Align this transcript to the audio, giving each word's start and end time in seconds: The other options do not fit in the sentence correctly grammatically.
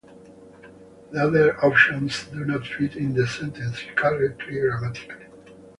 The 1.11 1.21
other 1.21 1.63
options 1.63 2.23
do 2.33 2.43
not 2.43 2.65
fit 2.65 2.95
in 2.95 3.13
the 3.13 3.27
sentence 3.27 3.77
correctly 3.95 4.59
grammatically. 4.59 5.27